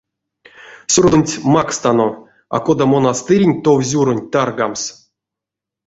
Сюродонть 0.91 1.33
макстано, 1.53 2.07
а 2.55 2.57
кода 2.65 2.85
монастырень 2.93 3.59
товсюронть 3.65 4.29
таргамс? 4.33 4.83